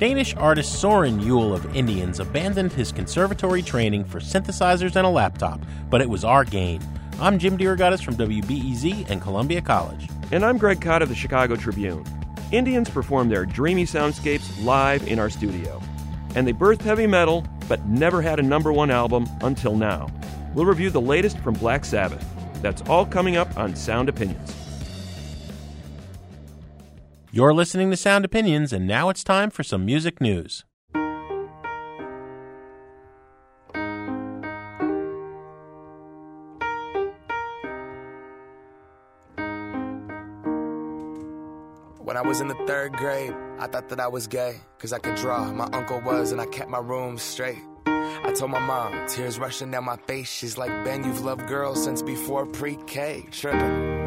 [0.00, 5.60] Danish artist Soren Juul of Indians abandoned his conservatory training for synthesizers and a laptop,
[5.90, 6.80] but it was our gain.
[7.20, 10.08] I'm Jim DeRogatis from WBEZ and Columbia College.
[10.32, 12.02] And I'm Greg Kot of the Chicago Tribune.
[12.50, 15.82] Indians performed their dreamy soundscapes live in our studio.
[16.34, 20.08] And they birthed heavy metal, but never had a number one album until now.
[20.54, 22.26] We'll review the latest from Black Sabbath.
[22.62, 24.59] That's all coming up on Sound Opinions.
[27.32, 30.64] You're listening to Sound Opinions, and now it's time for some music news.
[42.02, 44.98] When I was in the third grade, I thought that I was gay, cause I
[44.98, 45.52] could draw.
[45.52, 47.62] My uncle was, and I kept my room straight.
[47.86, 50.28] I told my mom, tears rushing down my face.
[50.28, 53.24] She's like, Ben, you've loved girls since before pre K.
[53.30, 53.99] Tripping.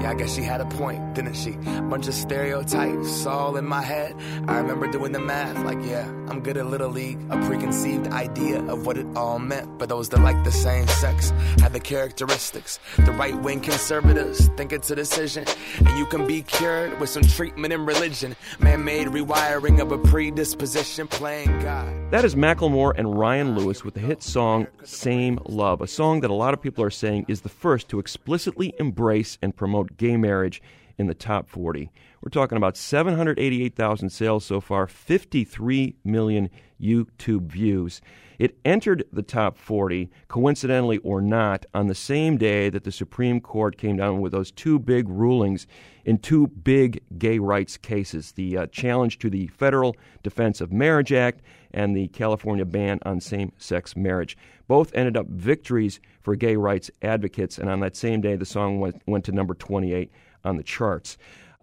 [0.00, 1.52] Yeah, I guess she had a point, didn't she?
[1.52, 4.14] Bunch of stereotypes all in my head.
[4.46, 7.18] I remember doing the math, like, yeah, I'm good at Little League.
[7.30, 9.78] A preconceived idea of what it all meant.
[9.78, 12.78] But those that like the same sex have the characteristics.
[12.96, 15.44] The right wing conservatives think it's a decision.
[15.78, 18.36] And you can be cured with some treatment in religion.
[18.58, 21.92] Man made rewiring of a predisposition playing God.
[22.10, 26.30] That is Macklemore and Ryan Lewis with the hit song Same Love, a song that
[26.30, 30.16] a lot of people are saying is the first to explicitly embrace and promote gay
[30.16, 30.62] marriage
[30.98, 31.90] in the top 40.
[32.22, 36.50] We're talking about 788,000 sales so far, 53 million
[36.80, 38.00] YouTube views.
[38.38, 43.40] It entered the top 40, coincidentally or not, on the same day that the Supreme
[43.40, 45.66] Court came down with those two big rulings
[46.04, 51.12] in two big gay rights cases the uh, challenge to the Federal Defense of Marriage
[51.12, 51.40] Act
[51.72, 54.36] and the California ban on same sex marriage.
[54.68, 58.80] Both ended up victories for gay rights advocates, and on that same day, the song
[58.80, 60.10] went, went to number 28
[60.44, 61.16] on the charts.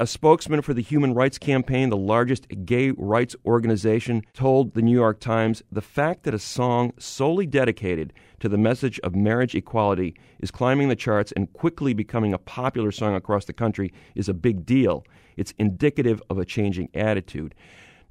[0.03, 4.91] A spokesman for the Human Rights Campaign, the largest gay rights organization, told the New
[4.91, 8.11] York Times the fact that a song solely dedicated
[8.41, 12.91] to the message of marriage equality is climbing the charts and quickly becoming a popular
[12.91, 15.05] song across the country is a big deal.
[15.37, 17.55] It's indicative of a changing attitude.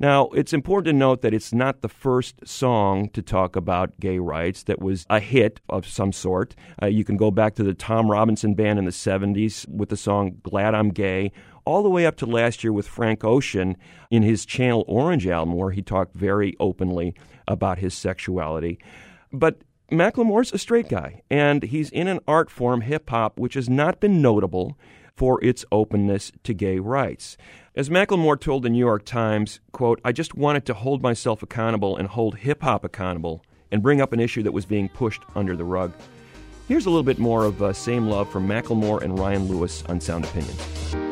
[0.03, 4.19] Now, it's important to note that it's not the first song to talk about gay
[4.19, 6.57] rights that was a hit of some sort.
[6.83, 9.97] Uh, you can go back to the Tom Robinson Band in the 70s with the
[9.97, 11.31] song Glad I'm Gay,
[11.65, 13.77] all the way up to last year with Frank Ocean
[14.11, 17.15] in his Channel Orange album, where he talked very openly
[17.47, 18.79] about his sexuality.
[19.33, 23.69] But Macklemore's a straight guy, and he's in an art form, hip hop, which has
[23.69, 24.79] not been notable
[25.15, 27.37] for its openness to gay rights.
[27.75, 31.97] As Macklemore told the New York Times, quote, I just wanted to hold myself accountable
[31.97, 35.57] and hold hip hop accountable and bring up an issue that was being pushed under
[35.57, 35.93] the rug.
[36.69, 40.01] Here's a little bit more of uh, Same Love from Macklemore and Ryan Lewis on
[40.01, 41.12] Sound Opinions.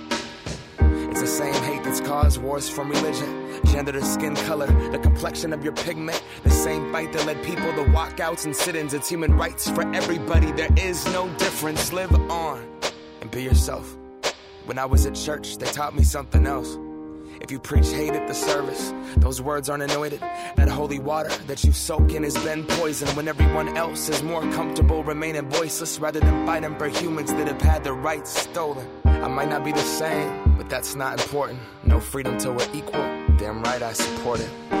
[1.21, 5.63] The same hate that's caused wars from religion, gender to skin color, the complexion of
[5.63, 6.19] your pigment.
[6.41, 8.95] The same fight that led people to walkouts and sit ins.
[8.95, 10.51] It's human rights for everybody.
[10.51, 11.93] There is no difference.
[11.93, 12.67] Live on
[13.21, 13.95] and be yourself.
[14.65, 16.75] When I was at church, they taught me something else.
[17.39, 20.21] If you preach hate at the service, those words aren't anointed.
[20.21, 24.41] That holy water that you soak in has been poisoned when everyone else is more
[24.53, 28.87] comfortable remaining voiceless rather than fighting for humans that have had their rights stolen.
[29.05, 31.59] I might not be the same, but that's not important.
[31.83, 33.01] No freedom till we're equal.
[33.37, 34.80] Damn right I support it.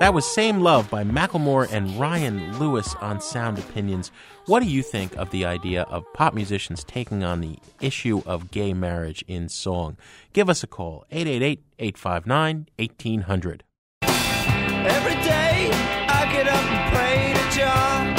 [0.00, 4.12] That was Same Love by Macklemore and Ryan Lewis on Sound Opinions.
[4.46, 8.52] What do you think of the idea of pop musicians taking on the issue of
[8.52, 9.96] gay marriage in song?
[10.32, 13.64] Give us a call, 888 859 1800.
[14.02, 18.14] Every day I get up and pray to Jah.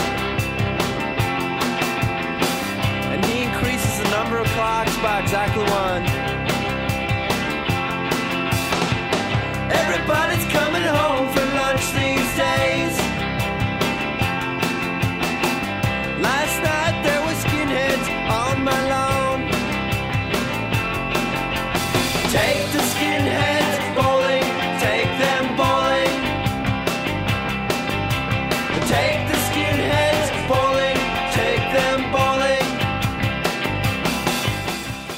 [3.13, 6.03] And he increases the number of clocks by exactly one.
[9.71, 11.18] Everybody's coming home
[12.39, 12.95] days.
[16.23, 18.07] Last night there were skinheads
[18.43, 19.39] on my lawn.
[22.31, 24.47] Take the skinheads bowling,
[24.87, 26.15] take them bowling.
[28.87, 30.99] Take the skinheads bowling,
[31.39, 32.67] take them bowling.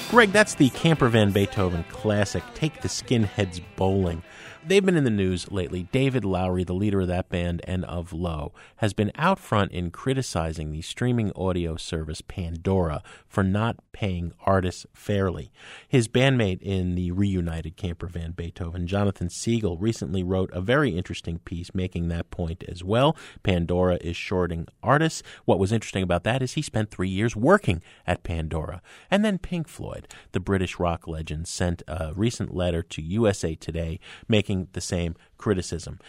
[0.10, 4.24] Greg, that's the Camper Van Beethoven classic, Take the Skinheads Bowling.
[4.63, 5.88] They've been in the news lately.
[5.92, 9.90] David Lowery, the leader of that band and of Low, has been out front in
[9.90, 15.52] criticizing the streaming audio service Pandora for not paying artists fairly.
[15.88, 21.40] His bandmate in the reunited Camper Van Beethoven, Jonathan Segel, recently wrote a very interesting
[21.40, 23.18] piece making that point as well.
[23.42, 25.24] Pandora is shorting artists.
[25.46, 28.84] What was interesting about that is he spent three years working at Pandora.
[29.10, 34.00] And then Pink Floyd, the British rock legend, sent a recent letter to USA Today
[34.28, 36.00] making the same criticism.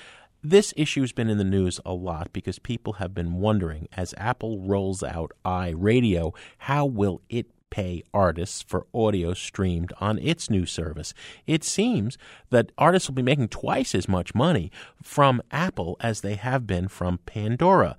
[0.44, 4.14] This issue has been in the news a lot because people have been wondering as
[4.18, 10.66] Apple rolls out iRadio, how will it pay artists for audio streamed on its new
[10.66, 11.14] service?
[11.46, 12.18] It seems
[12.50, 14.70] that artists will be making twice as much money
[15.02, 17.96] from Apple as they have been from Pandora.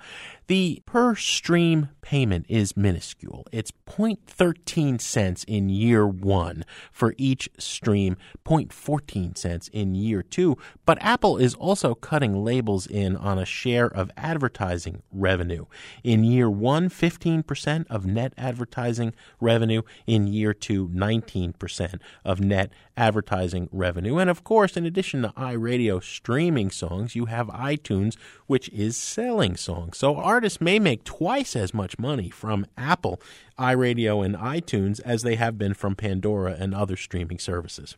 [0.47, 3.47] The per stream payment is minuscule.
[3.51, 10.57] It's 0.13 cents in year one for each stream, 0.14 cents in year two.
[10.85, 15.65] But Apple is also cutting labels in on a share of advertising revenue.
[16.03, 19.83] In year one, 15% of net advertising revenue.
[20.05, 24.17] In year two, 19% of net advertising revenue.
[24.17, 28.17] And of course, in addition to iRadio streaming songs, you have iTunes,
[28.47, 29.97] which is selling songs.
[29.97, 33.21] So artists may make twice as much money from Apple,
[33.59, 37.97] iRadio, and iTunes as they have been from Pandora and other streaming services.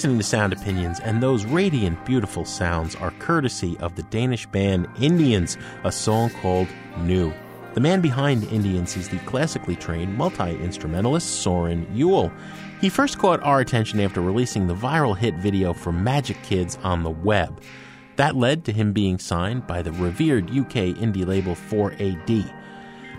[0.00, 4.88] Listening to Sound Opinions, and those radiant, beautiful sounds are courtesy of the Danish band
[4.98, 6.68] Indians, a song called
[7.00, 7.34] New.
[7.74, 12.32] The man behind Indians is the classically trained multi instrumentalist Soren Juul.
[12.80, 17.02] He first caught our attention after releasing the viral hit video for Magic Kids on
[17.02, 17.60] the web.
[18.16, 22.50] That led to him being signed by the revered UK indie label 4AD.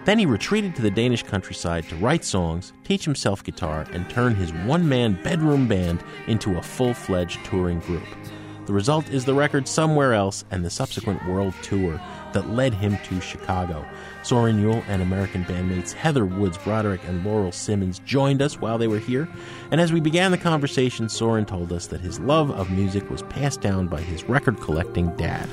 [0.04, 4.34] Then he retreated to the Danish countryside to write songs, teach himself guitar, and turn
[4.34, 8.04] his one man bedroom band into a full fledged touring group.
[8.66, 12.00] The result is the record Somewhere Else and the subsequent world tour
[12.34, 13.86] that led him to Chicago.
[14.24, 18.88] Soren Juul and American bandmates Heather Woods Broderick and Laurel Simmons joined us while they
[18.88, 19.28] were here,
[19.72, 23.24] and as we began the conversation, Soren told us that his love of music was
[23.24, 25.50] passed down by his record collecting dad.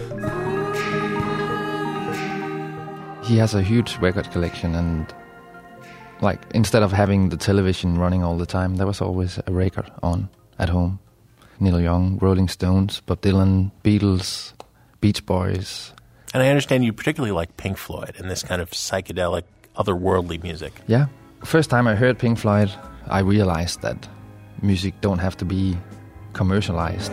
[3.29, 5.15] He has a huge record collection, and
[6.23, 9.91] like instead of having the television running all the time, there was always a record
[10.03, 10.99] on at home.
[11.61, 14.55] Neil Young, Rolling Stones, Bob Dylan, Beatles,
[15.01, 15.93] Beach Boys.
[16.33, 19.43] And I understand you particularly like Pink Floyd and this kind of psychedelic,
[19.77, 20.73] otherworldly music.
[20.87, 21.07] Yeah.
[21.45, 22.71] First time I heard Pink Floyd,
[23.09, 24.09] I realized that
[24.63, 25.77] music don't have to be
[26.33, 27.13] commercialized.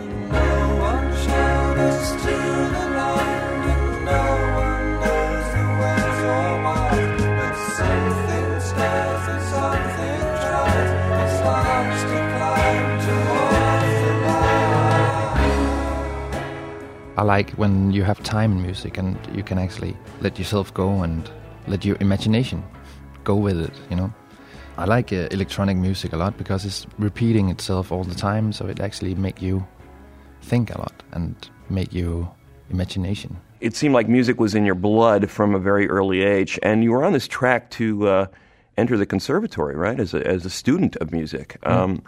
[17.18, 21.02] I like when you have time in music and you can actually let yourself go
[21.02, 21.30] and
[21.66, 22.62] let your imagination
[23.24, 24.12] go with it, you know.
[24.76, 28.66] I like uh, electronic music a lot because it's repeating itself all the time, so
[28.66, 29.66] it actually make you
[30.42, 31.34] think a lot and
[31.70, 32.28] make you
[32.68, 33.38] imagination.
[33.60, 36.90] It seemed like music was in your blood from a very early age, and you
[36.90, 38.26] were on this track to uh,
[38.76, 39.98] enter the conservatory, right?
[39.98, 41.56] As a, as a student of music.
[41.62, 42.02] Um,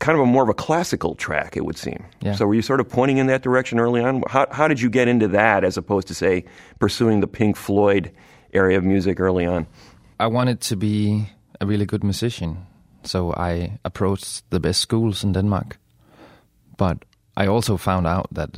[0.00, 2.04] kind of a more of a classical track, it would seem.
[2.22, 2.34] Yeah.
[2.34, 4.22] So were you sort of pointing in that direction early on?
[4.28, 6.44] How, how did you get into that as opposed to, say,
[6.78, 8.10] pursuing the Pink Floyd
[8.52, 9.66] area of music early on?
[10.18, 11.28] I wanted to be
[11.60, 12.66] a really good musician,
[13.04, 15.78] so I approached the best schools in Denmark.
[16.76, 17.04] But
[17.36, 18.56] I also found out that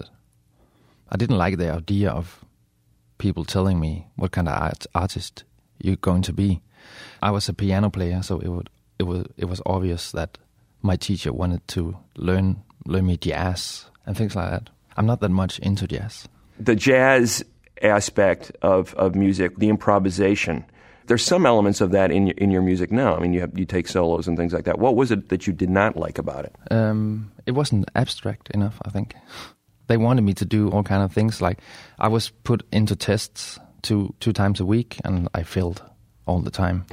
[1.11, 2.45] I didn't like the idea of
[3.19, 5.45] people telling me what kind of art, artist
[5.79, 6.61] you're going to be.
[7.21, 10.39] I was a piano player, so it would it was it was obvious that
[10.83, 14.71] my teacher wanted to learn learn me jazz and things like that.
[14.97, 16.29] I'm not that much into jazz.
[16.59, 17.45] the jazz
[17.83, 20.65] aspect of, of music, the improvisation.
[21.07, 23.17] There's some elements of that in your, in your music now.
[23.17, 24.79] I mean, you have, you take solos and things like that.
[24.79, 26.55] What was it that you did not like about it?
[26.71, 28.79] um, it wasn't abstract enough.
[28.85, 29.15] I think
[29.89, 31.41] they wanted me to do all kind of things.
[31.43, 31.59] Like
[31.99, 35.83] I was put into tests two two times a week, and I failed
[36.27, 36.85] all the time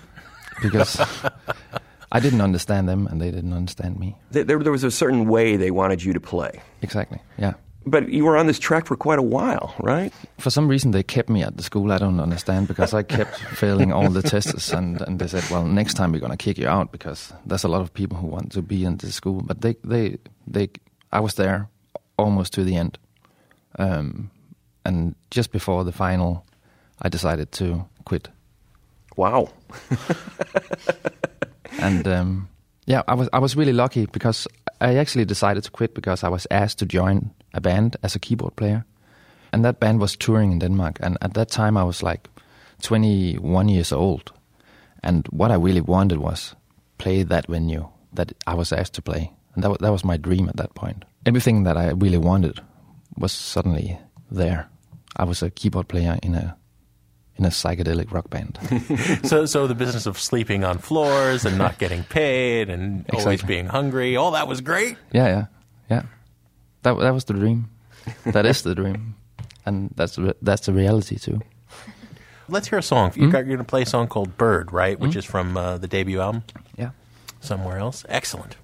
[0.62, 1.00] because
[2.12, 4.14] I didn't understand them, and they didn't understand me.
[4.30, 7.18] There, there there was a certain way they wanted you to play, Exactly.
[7.38, 7.54] Yeah.
[7.84, 10.12] but you were on this track for quite a while, right?
[10.38, 11.90] For some reason, they kept me at the school.
[11.92, 15.64] I don't understand because I kept failing all the tests, and, and they said, "Well,
[15.64, 18.52] next time we're gonna kick you out because there's a lot of people who want
[18.52, 20.18] to be in the school." But they, they,
[20.52, 20.68] they,
[21.12, 21.68] I was there
[22.16, 22.98] almost to the end,
[23.78, 24.30] um,
[24.84, 26.44] and just before the final,
[27.02, 28.28] I decided to quit.
[29.16, 29.48] Wow.
[31.80, 32.48] And um,
[32.86, 34.48] yeah, I was I was really lucky because
[34.80, 38.18] I actually decided to quit because I was asked to join a band as a
[38.18, 38.84] keyboard player,
[39.52, 40.98] and that band was touring in Denmark.
[41.00, 42.28] And at that time, I was like
[42.82, 44.32] 21 years old,
[45.02, 46.54] and what I really wanted was
[46.98, 50.48] play that venue that I was asked to play, and that that was my dream
[50.48, 51.04] at that point.
[51.24, 52.60] Everything that I really wanted
[53.18, 53.98] was suddenly
[54.30, 54.68] there.
[55.16, 56.56] I was a keyboard player in a
[57.38, 58.58] in a psychedelic rock band.
[59.28, 63.66] so, so the business of sleeping on floors and not getting paid and always being
[63.66, 64.96] hungry, all that was great.
[65.12, 65.46] Yeah, yeah,
[65.90, 66.02] yeah.
[66.82, 67.68] That that was the dream.
[68.24, 69.16] that is the dream,
[69.66, 71.40] and that's the that's the reality too.
[72.48, 73.12] Let's hear a song.
[73.16, 74.98] You got, you're going to play a song called Bird, right?
[75.00, 76.44] Which is from uh, the debut album,
[76.78, 76.90] Yeah.
[77.40, 78.04] Somewhere Else.
[78.08, 78.56] Excellent.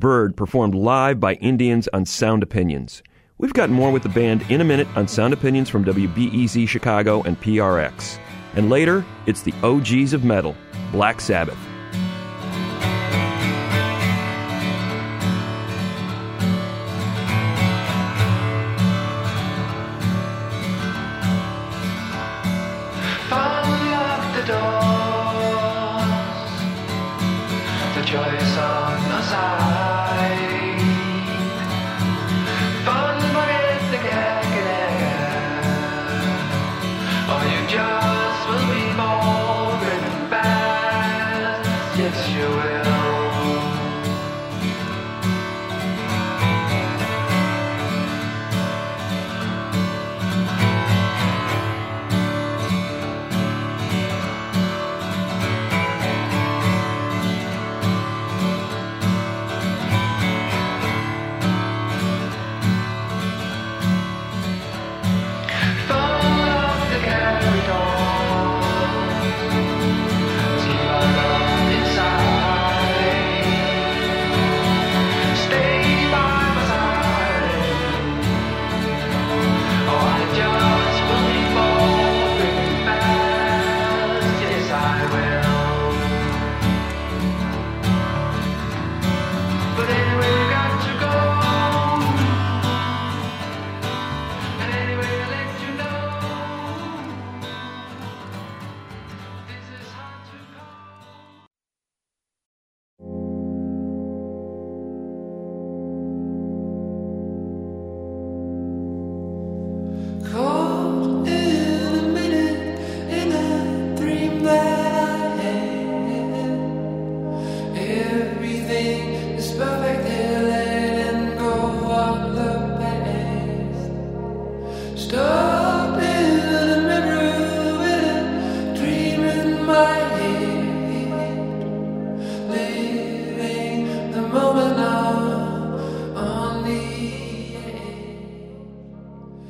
[0.00, 3.02] Bird performed live by Indians on Sound Opinions.
[3.36, 7.22] We've got more with the band in a minute on Sound Opinions from WBEZ Chicago
[7.22, 8.18] and PRX.
[8.54, 10.56] And later, it's the OGs of metal,
[10.90, 11.58] Black Sabbath.
[23.30, 24.46] Unlock the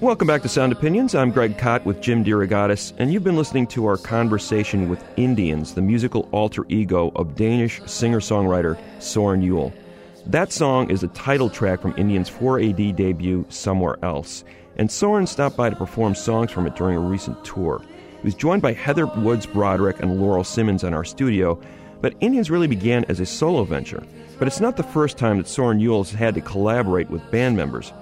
[0.01, 1.15] Welcome back to Sound Opinions.
[1.15, 5.75] I'm Greg Kot with Jim DeRogatis, and you've been listening to our conversation with Indians,
[5.75, 9.75] the musical alter ego of Danish singer songwriter Soren Juul.
[10.25, 14.43] That song is the title track from Indians' 4AD debut, Somewhere Else,
[14.79, 17.83] and Soren stopped by to perform songs from it during a recent tour.
[18.23, 21.61] He was joined by Heather Woods Broderick and Laurel Simmons in our studio,
[22.01, 24.03] but Indians really began as a solo venture.
[24.39, 27.59] But it's not the first time that Soren Juul has had to collaborate with band
[27.59, 27.93] members.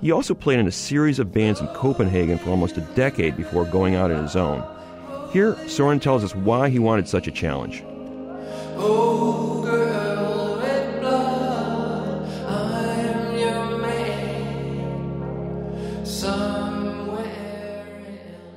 [0.00, 3.66] He also played in a series of bands in Copenhagen for almost a decade before
[3.66, 4.64] going out on his own.
[5.30, 7.84] Here, Soren tells us why he wanted such a challenge.
[8.76, 10.00] Oh, girl,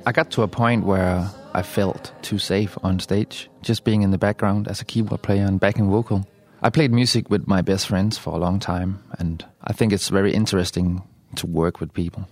[0.06, 4.10] I got to a point where I felt too safe on stage, just being in
[4.10, 6.26] the background as a keyboard player and backing vocal.
[6.60, 10.10] I played music with my best friends for a long time, and I think it's
[10.10, 11.02] very interesting
[11.38, 12.28] to work with people.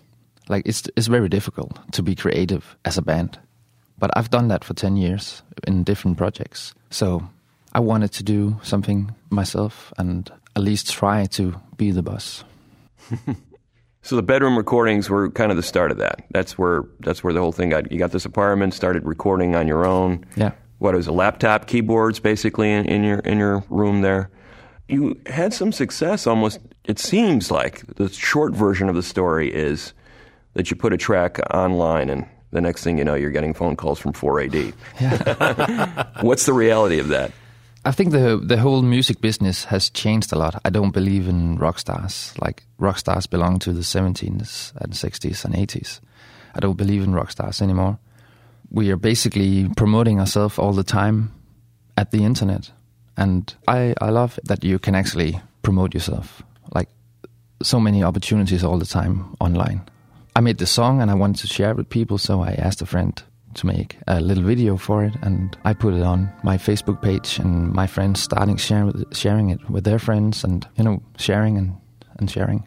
[0.48, 3.38] Like it's it's very difficult to be creative as a band,
[3.98, 6.74] but I've done that for ten years in different projects.
[6.90, 7.28] So
[7.72, 12.44] I wanted to do something myself and at least try to be the boss.
[14.02, 16.24] So the bedroom recordings were kind of the start of that.
[16.30, 17.90] That's where that's where the whole thing got.
[17.92, 20.26] You got this apartment, started recording on your own.
[20.36, 20.52] Yeah.
[20.78, 24.28] What it was a laptop, keyboards, basically in, in your in your room there.
[24.92, 26.26] You had some success.
[26.26, 29.94] Almost, it seems like the short version of the story is
[30.54, 33.74] that you put a track online, and the next thing you know, you're getting phone
[33.74, 34.74] calls from 4AD.
[36.22, 37.32] What's the reality of that?
[37.84, 40.60] I think the the whole music business has changed a lot.
[40.64, 42.32] I don't believe in rock stars.
[42.38, 46.00] Like rock stars belong to the 70s and 60s and 80s.
[46.54, 47.98] I don't believe in rock stars anymore.
[48.70, 51.32] We are basically promoting ourselves all the time
[51.96, 52.70] at the internet,
[53.16, 56.42] and I I love that you can actually promote yourself.
[56.74, 56.88] Like
[57.62, 59.80] so many opportunities all the time online.
[60.36, 62.82] I made the song and I wanted to share it with people, so I asked
[62.82, 63.22] a friend
[63.54, 67.38] to make a little video for it, and I put it on my Facebook page,
[67.38, 71.76] and my friends starting sharing sharing it with their friends, and you know sharing and
[72.18, 72.66] and sharing.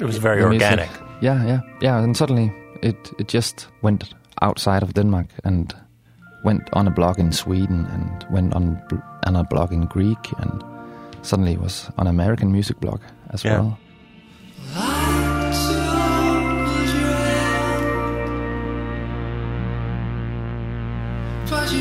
[0.00, 0.70] It was very the music.
[0.70, 0.90] organic.
[1.20, 2.02] Yeah, yeah, yeah.
[2.04, 5.74] And suddenly it it just went outside of Denmark and
[6.44, 8.80] went on a blog in Sweden and went on
[9.26, 10.62] on a blog in Greek, and
[11.22, 13.60] suddenly it was on American music blog as Yeah.
[13.60, 13.78] well.
[21.50, 21.72] But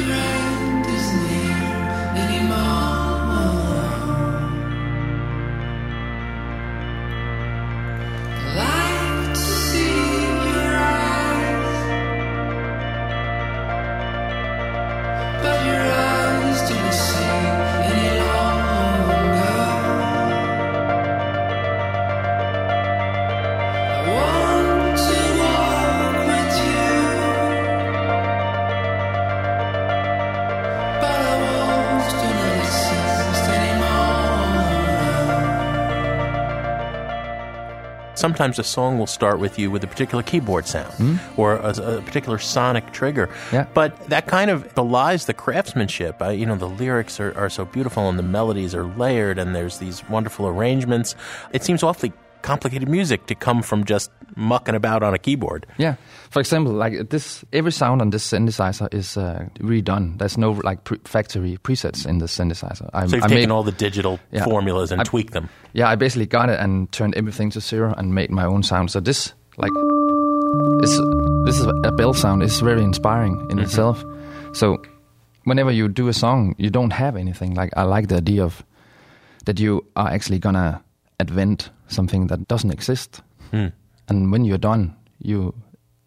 [38.27, 42.01] Sometimes a song will start with you with a particular keyboard sound or a, a
[42.01, 43.29] particular sonic trigger.
[43.53, 43.67] Yeah.
[43.73, 46.21] But that kind of belies the craftsmanship.
[46.21, 49.55] Uh, you know, the lyrics are, are so beautiful and the melodies are layered and
[49.55, 51.15] there's these wonderful arrangements.
[51.53, 55.65] It seems awfully complicated music to come from just mucking about on a keyboard.
[55.77, 55.95] Yeah.
[56.29, 60.17] For example, like this, every sound on this synthesizer is uh, redone.
[60.19, 62.89] There's no like pre- factory presets in the synthesizer.
[62.93, 64.43] I, So you've I taken made- all the digital Yeah.
[64.43, 65.49] formulas and I- tweaked them.
[65.73, 68.91] Yeah, I basically got it and turned everything to zero and made my own sound.
[68.91, 69.71] So this, like,
[70.83, 70.97] is
[71.45, 72.43] this is a bell sound.
[72.43, 74.03] It's very inspiring in itself.
[74.53, 74.77] So
[75.45, 77.53] whenever you do a song, you don't have anything.
[77.55, 78.63] Like I like the idea of
[79.45, 80.81] that you are actually gonna
[81.19, 83.67] invent something that doesn't exist, hmm.
[84.07, 85.53] and when you're done, you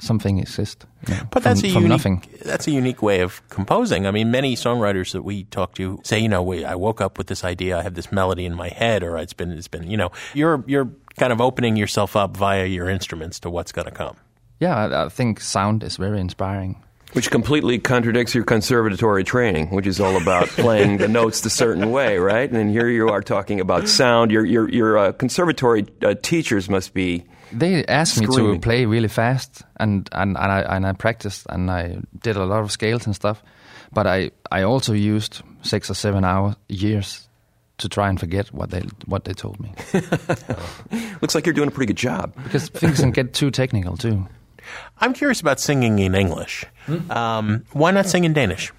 [0.02, 0.86] something exists.
[1.08, 2.24] you know, But from, that's a from unique, nothing.
[2.44, 4.06] That's a unique way of composing.
[4.06, 7.18] I mean, many songwriters that we talk to say, you know, we, I woke up
[7.18, 9.90] with this idea, I have this melody in my head, or it's been, it's been,
[9.90, 13.86] you know, you're you're kind of opening yourself up via your instruments to what's going
[13.86, 14.16] to come.
[14.58, 16.82] Yeah, I, I think sound is very inspiring.
[17.12, 21.90] Which completely contradicts your conservatory training, which is all about playing the notes the certain
[21.90, 22.48] way, right?
[22.48, 24.30] And then here you are talking about sound.
[24.30, 29.08] Your your your uh, conservatory uh, teachers must be They asked me to play really
[29.08, 33.06] fast, and and, and I and I practiced, and I did a lot of scales
[33.06, 33.42] and stuff.
[33.92, 37.28] But I I also used six or seven hour years
[37.78, 39.72] to try and forget what they what they told me
[41.22, 42.34] looks like you're doing a pretty good job.
[42.44, 44.26] because things can get too technical too.
[45.00, 46.64] I'm curious about singing in English.
[47.10, 48.72] Um, why not sing in Danish?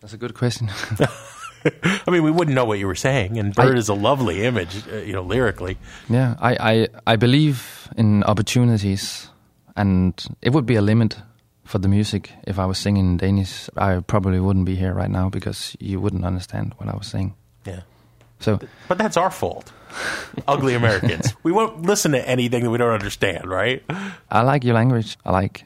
[0.00, 0.70] That's a good question.
[2.06, 4.86] I mean, we wouldn't know what you were saying, and Bird is a lovely image,
[4.88, 5.76] uh, you know, lyrically.
[6.08, 9.28] yeah, I, I I believe in opportunities,
[9.76, 10.12] and
[10.42, 11.16] it would be a limit
[11.64, 13.68] for the music if I was singing in Danish.
[13.76, 17.34] I probably wouldn't be here right now because you wouldn't understand what I was saying.
[17.64, 17.80] Yeah.
[18.38, 19.72] So But that's our fault.
[20.48, 21.34] Ugly Americans.
[21.42, 23.82] we won't listen to anything that we don't understand, right?
[24.30, 25.16] I like your language.
[25.24, 25.64] I like.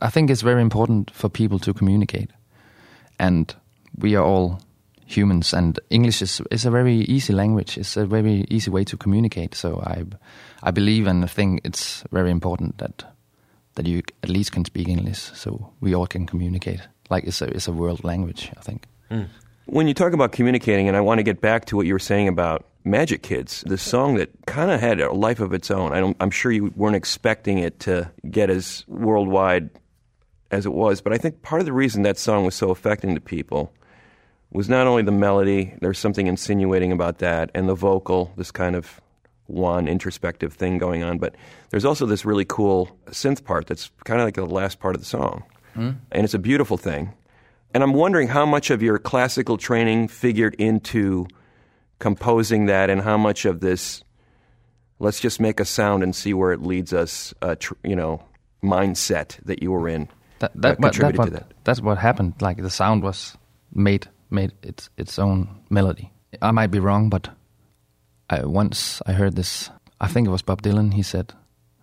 [0.00, 2.30] I think it's very important for people to communicate,
[3.18, 3.54] and
[3.98, 4.60] we are all
[5.06, 7.76] humans, and English is is a very easy language.
[7.76, 9.54] It's a very easy way to communicate.
[9.54, 10.04] So I
[10.62, 13.04] I believe and think it's very important that
[13.74, 16.80] that you at least can speak English, so we all can communicate.
[17.10, 18.50] Like it's a it's a world language.
[18.56, 18.86] I think.
[19.66, 21.98] When you talk about communicating, and I want to get back to what you were
[22.02, 25.92] saying about Magic Kids, the song that kind of had a life of its own.
[25.92, 29.70] I don't, I'm sure you weren't expecting it to get as worldwide
[30.50, 33.14] as it was, but I think part of the reason that song was so affecting
[33.14, 33.72] to people
[34.50, 38.74] was not only the melody, there's something insinuating about that, and the vocal, this kind
[38.74, 39.00] of
[39.46, 41.34] one introspective thing going on, but
[41.70, 45.00] there's also this really cool synth part that's kind of like the last part of
[45.00, 45.44] the song.
[45.74, 45.90] Hmm?
[46.10, 47.12] And it's a beautiful thing.
[47.72, 51.26] And I'm wondering how much of your classical training figured into
[52.00, 54.02] composing that and how much of this
[55.00, 58.22] let's just make a sound and see where it leads us, uh, tr- you know,
[58.62, 60.08] mindset that you were in
[60.38, 61.52] That, uh, that, that, contributed what, to that.
[61.64, 62.34] That's what happened.
[62.40, 63.36] Like the sound was
[63.74, 66.12] made made its its own melody.
[66.40, 67.28] I might be wrong, but
[68.28, 69.70] I, once I heard this.
[70.02, 70.94] I think it was Bob Dylan.
[70.94, 71.32] He said,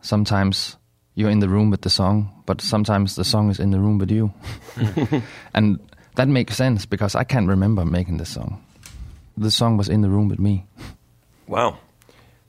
[0.02, 0.78] "Sometimes
[1.14, 3.98] you're in the room with the song, but sometimes the song is in the room
[3.98, 4.34] with you."
[5.54, 5.80] and
[6.16, 8.64] that makes sense because I can't remember making this song.
[9.38, 10.66] The song was in the room with me.
[11.48, 11.78] Wow.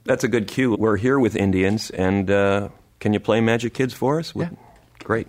[0.05, 0.75] That's a good cue.
[0.79, 4.33] We're here with Indians, and uh, can you play Magic Kids for us?
[4.35, 4.49] Yeah.
[5.05, 5.29] Great.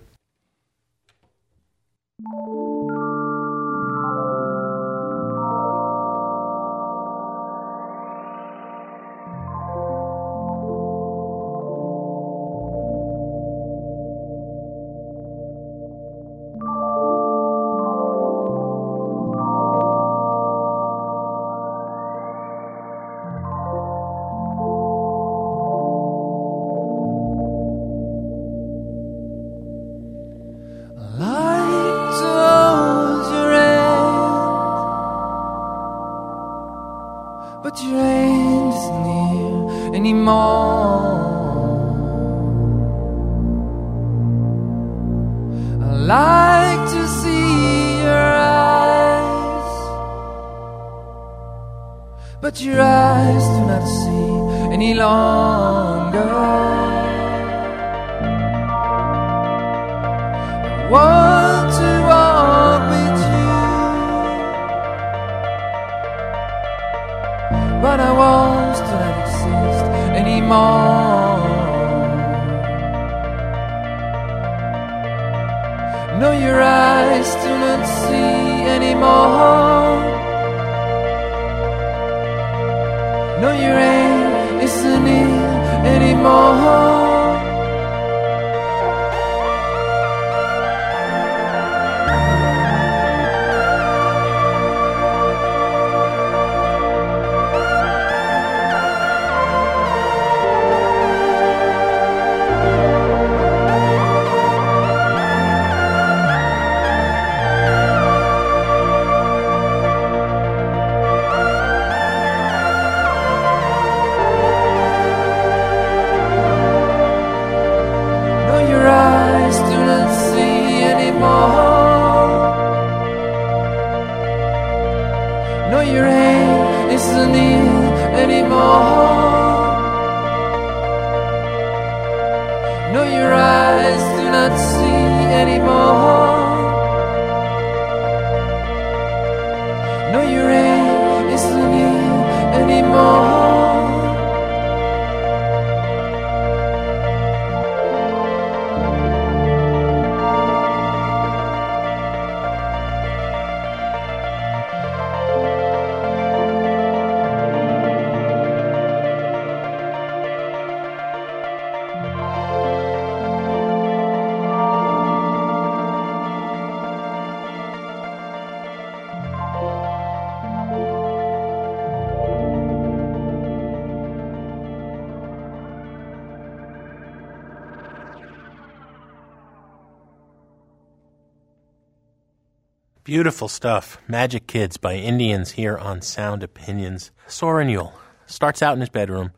[183.09, 183.97] Beautiful stuff.
[184.07, 187.09] Magic Kids by Indians here on Sound Opinions.
[187.25, 187.91] Soren Juul
[188.27, 189.31] starts out in his bedroom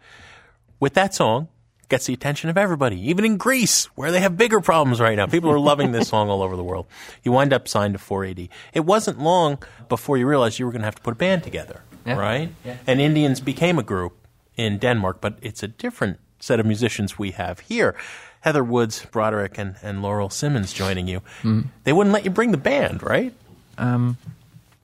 [0.82, 1.48] with that song,
[1.88, 5.26] gets the attention of everybody, even in Greece, where they have bigger problems right now.
[5.26, 6.86] People are loving this song all over the world.
[7.24, 8.50] You wind up signed to 4AD.
[8.74, 11.44] It wasn't long before you realized you were going to have to put a band
[11.44, 12.20] together, Yeah.
[12.20, 12.54] right?
[12.86, 14.18] And Indians became a group
[14.58, 17.96] in Denmark, but it's a different set of musicians we have here.
[18.42, 21.20] Heather Woods, Broderick, and, and Laurel Simmons joining you.
[21.44, 21.62] Mm-hmm.
[21.86, 23.34] They wouldn't let you bring the band, right?
[23.82, 24.18] Um,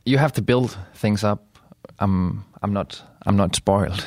[0.06, 1.40] you have to build things up.
[2.00, 4.06] I'm I'm not I'm not spoiled,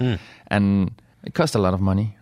[0.50, 0.90] and
[1.24, 2.16] it costs a lot of money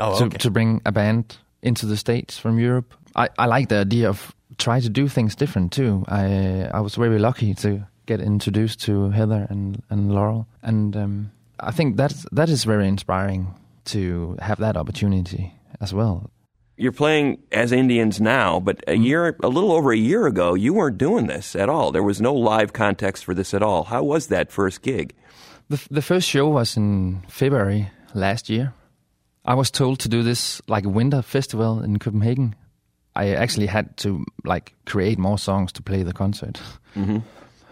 [0.00, 0.38] Oh, to okay.
[0.38, 2.94] to bring a band into the states from Europe.
[3.14, 6.04] I, I like the idea of try to do things different too.
[6.08, 11.30] I I was very lucky to get introduced to Heather and, and Laurel, and um,
[11.60, 13.46] I think that's that is very inspiring
[13.84, 16.30] to have that opportunity as well.
[16.76, 20.72] You're playing as Indians now, but a year, a little over a year ago, you
[20.74, 21.92] weren't doing this at all.
[21.92, 23.84] There was no live context for this at all.
[23.84, 25.14] How was that first gig?
[25.68, 28.72] The the first show was in February last year.
[29.44, 32.54] I was told to do this like a winter festival in Copenhagen.
[33.14, 36.60] I actually had to like create more songs to play the concert.
[36.94, 37.18] Mm-hmm.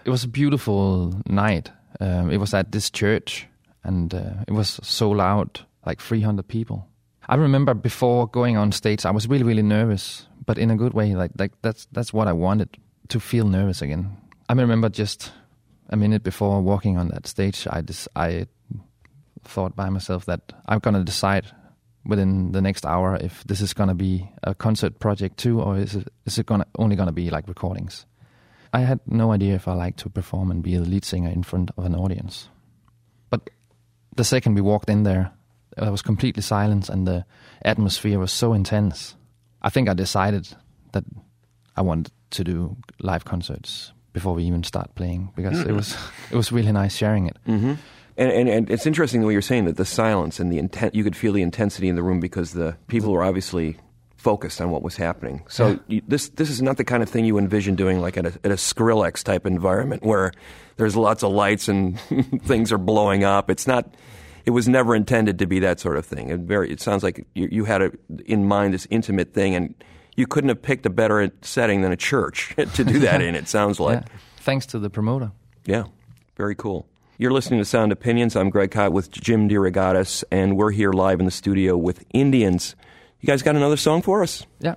[0.04, 1.70] It was a beautiful night.
[2.00, 3.46] Um, it was at this church,
[3.84, 6.88] and uh, it was so loud, like 300 people.
[7.28, 10.94] I remember before going on stage, I was really, really nervous, but in a good
[10.94, 11.14] way.
[11.14, 12.76] Like, like that's that's what I wanted
[13.08, 14.16] to feel nervous again.
[14.48, 15.32] I remember just
[15.90, 18.46] a minute before walking on that stage, I just I
[19.44, 21.46] thought by myself that I'm gonna decide
[22.04, 25.94] within the next hour if this is gonna be a concert project too, or is
[25.94, 28.06] it is it gonna only gonna be like recordings.
[28.72, 31.42] I had no idea if I liked to perform and be the lead singer in
[31.42, 32.48] front of an audience.
[33.28, 33.50] But
[34.14, 35.32] the second we walked in there,
[35.76, 37.24] there was completely silence and the
[37.64, 39.14] atmosphere was so intense.
[39.62, 40.48] I think I decided
[40.92, 41.04] that
[41.76, 45.96] I wanted to do live concerts before we even start playing because it was
[46.30, 47.36] it was really nice sharing it.
[47.46, 47.74] Mm-hmm.
[48.16, 50.94] And, and, and it's interesting the way you're saying that the silence and the intent,
[50.94, 53.76] you could feel the intensity in the room because the people were obviously
[54.16, 55.42] focused on what was happening.
[55.48, 55.76] So Yeah.
[55.86, 58.32] you, this this is not the kind of thing you envision doing like at a,
[58.44, 60.32] at a Skrillex type environment where
[60.76, 61.98] there's lots of lights and
[62.42, 63.50] things are blowing up.
[63.50, 63.94] It's not.
[64.50, 66.30] It was never intended to be that sort of thing.
[66.30, 66.72] It very.
[66.72, 67.92] It sounds like you, you had a,
[68.24, 69.76] in mind this intimate thing, and
[70.16, 73.36] you couldn't have picked a better setting than a church to do that in.
[73.36, 74.00] It sounds like.
[74.00, 74.08] Yeah.
[74.38, 75.30] Thanks to the promoter.
[75.66, 75.84] Yeah,
[76.36, 76.88] very cool.
[77.16, 78.34] You're listening to Sound Opinions.
[78.34, 82.74] I'm Greg Kot with Jim DeRogatis, and we're here live in the studio with Indians.
[83.20, 84.44] You guys got another song for us?
[84.58, 84.74] Yeah.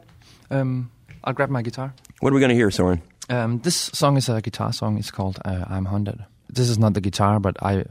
[0.51, 0.91] Um,
[1.23, 1.95] I'll grab my guitar.
[2.19, 3.01] What are we going to hear, Soren?
[3.27, 4.99] Um, this song is a guitar song.
[4.99, 7.85] It's called uh, "I'm Haunted." This is not the guitar, but I,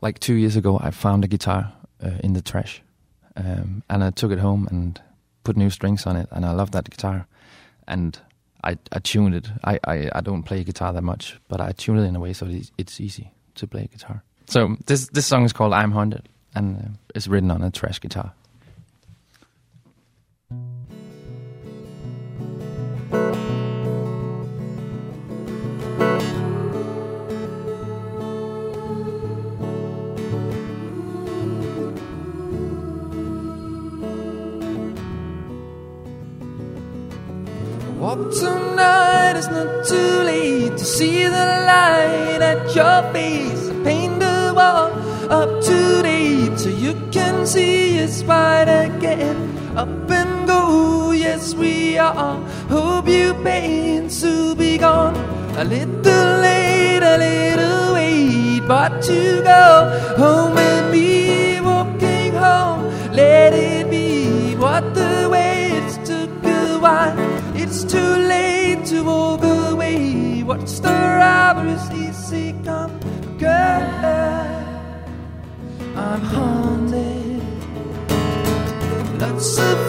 [0.00, 2.82] like two years ago, I found a guitar uh, in the trash,
[3.36, 5.00] um, and I took it home and
[5.44, 7.26] put new strings on it, and I love that guitar,
[7.86, 8.18] and
[8.64, 9.48] I, I tuned it.
[9.64, 12.32] I, I, I don't play guitar that much, but I tuned it in a way
[12.32, 14.22] so it's, it's easy to play guitar.
[14.46, 18.00] So this this song is called "I'm Haunted," and uh, it's written on a trash
[18.00, 18.32] guitar.
[38.10, 43.68] Walk tonight, it's not too late to see the light at your face.
[43.68, 44.90] I paint the wall
[45.30, 49.36] up to date so you can see it's white again.
[49.76, 52.36] Up and go, yes, we are.
[52.68, 55.14] Hope you pains to be gone.
[55.56, 62.82] A little late, a little wait, but to go home and be walking home.
[63.12, 67.39] Let it be what the waves took a while.
[67.72, 70.42] It's too late to walk away.
[70.42, 72.98] What's the robber's easy come,
[73.38, 73.86] girl?
[75.94, 77.42] I'm haunted.
[79.20, 79.79] Lots of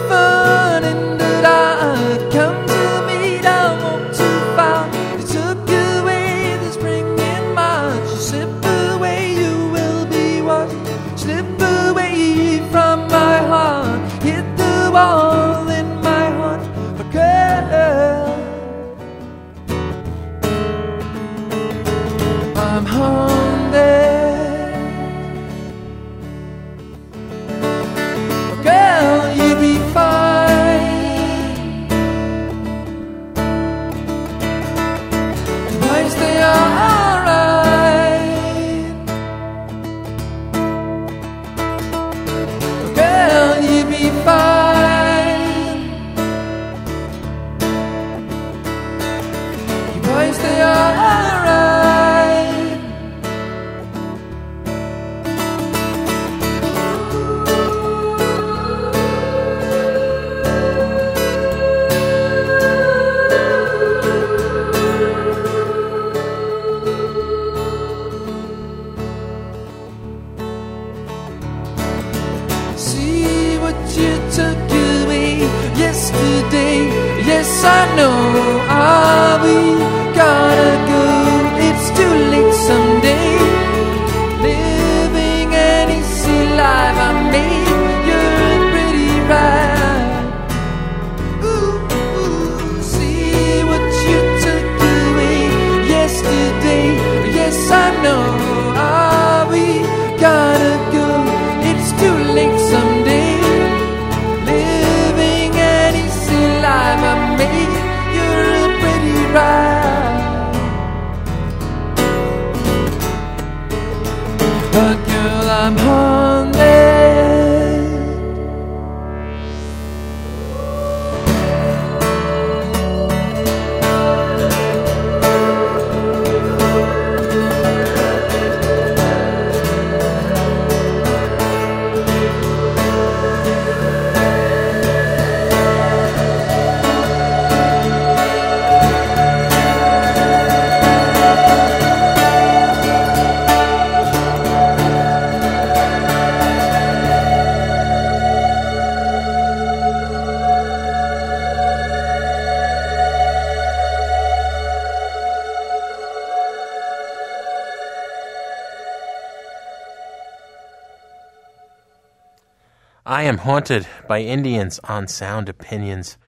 [163.32, 166.18] am haunted by Indians on Sound Opinions.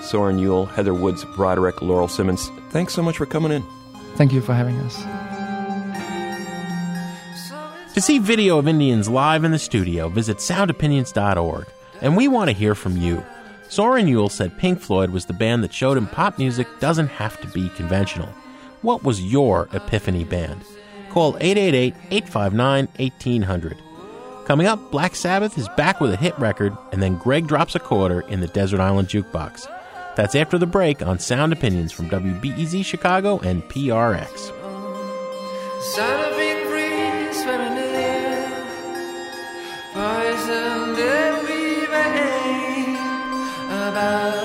[0.00, 2.50] Soren Juul, Heather Woods, Broderick, Laurel Simmons.
[2.70, 3.62] Thanks so much for coming in.
[4.16, 4.96] Thank you for having us.
[7.92, 11.66] To see video of Indians live in the studio, visit soundopinions.org.
[12.00, 13.22] And we want to hear from you.
[13.68, 17.38] Soren Juul said Pink Floyd was the band that showed him pop music doesn't have
[17.42, 18.32] to be conventional.
[18.82, 20.64] What was your epiphany band?
[21.10, 23.76] Call 888 859 1800.
[24.44, 27.80] Coming up, Black Sabbath is back with a hit record, and then Greg drops a
[27.80, 29.66] quarter in the Desert Island Jukebox.
[30.16, 34.52] That's after the break on Sound Opinions from WBEZ Chicago and PRX.
[43.88, 44.37] About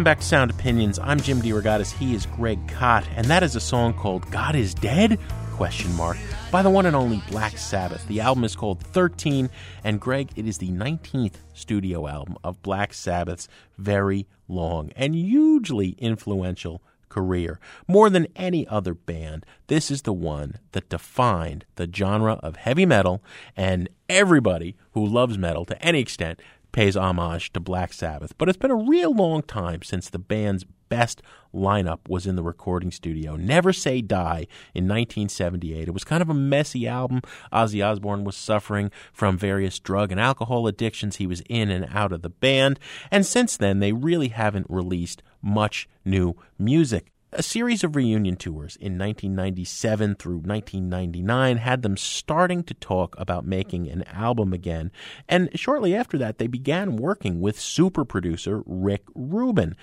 [0.00, 0.98] Welcome back to Sound Opinions.
[0.98, 1.92] I'm Jim DeRogatis.
[1.92, 5.18] He is Greg Kot, and that is a song called "God Is Dead?"
[5.52, 6.16] question mark
[6.50, 8.08] by the one and only Black Sabbath.
[8.08, 9.50] The album is called 13,
[9.84, 13.46] and Greg, it is the 19th studio album of Black Sabbath's
[13.76, 16.80] very long and hugely influential
[17.10, 17.60] career.
[17.86, 22.86] More than any other band, this is the one that defined the genre of heavy
[22.86, 23.22] metal,
[23.54, 26.40] and everybody who loves metal to any extent
[26.72, 28.36] pays homage to Black Sabbath.
[28.38, 31.22] But it's been a real long time since the band's best
[31.54, 33.36] lineup was in the recording studio.
[33.36, 35.88] Never Say Die in 1978.
[35.88, 37.22] It was kind of a messy album.
[37.52, 41.16] Ozzy Osbourne was suffering from various drug and alcohol addictions.
[41.16, 42.78] He was in and out of the band.
[43.10, 47.12] And since then, they really haven't released much new music.
[47.32, 53.46] A series of reunion tours in 1997 through 1999 had them starting to talk about
[53.46, 54.90] making an album again.
[55.28, 59.76] And shortly after that, they began working with super producer Rick Rubin.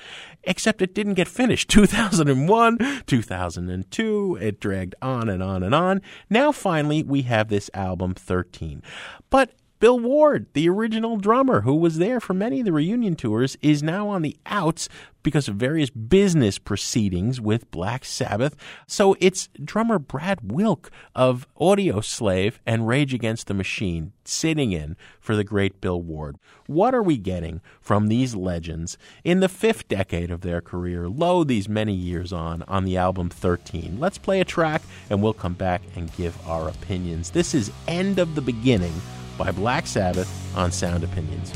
[0.44, 1.70] Except it didn't get finished.
[1.78, 6.02] 2001, 2002, it dragged on and on and on.
[6.30, 8.84] Now finally, we have this album 13.
[9.30, 13.58] But Bill Ward, the original drummer who was there for many of the reunion tours,
[13.62, 14.90] is now on the outs
[15.22, 18.56] because of various business proceedings with Black Sabbath.
[18.88, 25.36] So it's drummer Brad Wilk of Audioslave and Rage Against the Machine sitting in for
[25.36, 26.38] the great Bill Ward.
[26.66, 31.44] What are we getting from these legends in the fifth decade of their career, lo,
[31.44, 34.00] these many years on, on the album 13?
[34.00, 37.30] Let's play a track and we'll come back and give our opinions.
[37.30, 38.94] This is End of the Beginning
[39.38, 41.54] by Black Sabbath on Sound Opinions.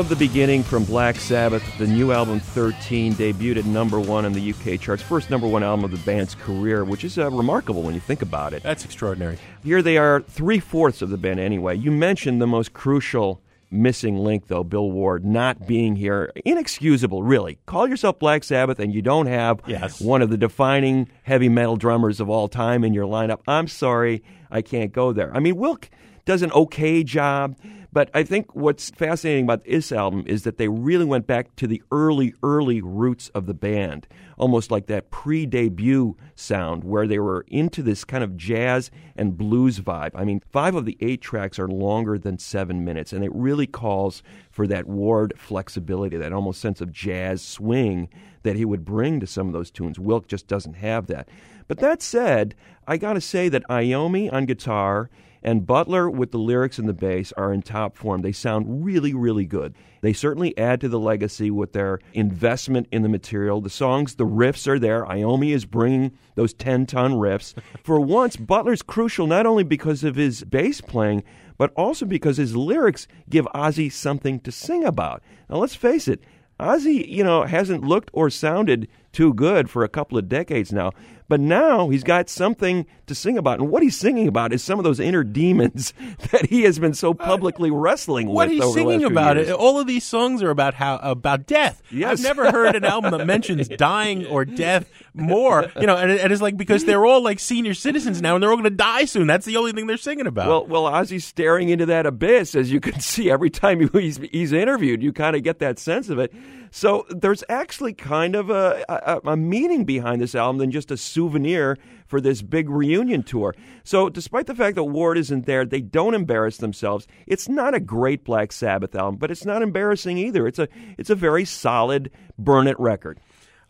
[0.00, 4.32] Of the Beginning from Black Sabbath, the new album 13, debuted at number one on
[4.32, 5.02] the UK charts.
[5.02, 8.22] First number one album of the band's career, which is uh, remarkable when you think
[8.22, 8.62] about it.
[8.62, 9.36] That's extraordinary.
[9.62, 11.76] Here they are, three fourths of the band anyway.
[11.76, 16.32] You mentioned the most crucial missing link, though, Bill Ward not being here.
[16.46, 17.58] Inexcusable, really.
[17.66, 20.00] Call yourself Black Sabbath and you don't have Yes.
[20.00, 23.40] one of the defining heavy metal drummers of all time in your lineup.
[23.46, 25.30] I'm sorry, I can't go there.
[25.36, 25.90] I mean, Wilk
[26.24, 27.56] does an okay job.
[27.92, 31.66] But I think what's fascinating about this album is that they really went back to
[31.66, 34.06] the early, early roots of the band,
[34.38, 39.36] almost like that pre debut sound where they were into this kind of jazz and
[39.36, 40.12] blues vibe.
[40.14, 43.66] I mean, five of the eight tracks are longer than seven minutes, and it really
[43.66, 48.08] calls for that Ward flexibility, that almost sense of jazz swing
[48.44, 49.98] that he would bring to some of those tunes.
[49.98, 51.28] Wilk just doesn't have that.
[51.66, 52.54] But that said,
[52.86, 55.10] I got to say that Iommi on guitar
[55.42, 58.22] and Butler with the lyrics and the bass are in top form.
[58.22, 59.74] They sound really, really good.
[60.02, 63.60] They certainly add to the legacy with their investment in the material.
[63.60, 65.04] The songs, the riffs are there.
[65.04, 67.54] Iommi is bringing those 10 ton riffs.
[67.82, 71.22] For once, Butler's crucial not only because of his bass playing,
[71.58, 75.22] but also because his lyrics give Ozzy something to sing about.
[75.48, 76.22] Now, let's face it,
[76.58, 80.92] Ozzy, you know, hasn't looked or sounded too good for a couple of decades now.
[81.30, 83.60] But now he's got something to sing about.
[83.60, 85.94] And what he's singing about is some of those inner demons
[86.32, 89.48] that he has been so uh, publicly wrestling with What he's singing about years.
[89.48, 89.52] it.
[89.54, 91.80] All of these songs are about how about death.
[91.92, 92.18] Yes.
[92.18, 95.70] I've never heard an album that mentions dying or death more.
[95.80, 98.50] You know, and, and it's like because they're all like senior citizens now, and they're
[98.50, 99.26] all going to die soon.
[99.26, 100.68] That's the only thing they're singing about.
[100.68, 104.52] Well, well, Ozzy's staring into that abyss, as you can see every time he's he's
[104.52, 105.02] interviewed.
[105.02, 106.32] You kind of get that sense of it.
[106.72, 110.96] So there's actually kind of a, a, a meaning behind this album than just a
[110.96, 113.54] souvenir for this big reunion tour.
[113.82, 117.08] So despite the fact that Ward isn't there, they don't embarrass themselves.
[117.26, 120.46] It's not a great Black Sabbath album, but it's not embarrassing either.
[120.46, 123.20] It's a it's a very solid Burn It record.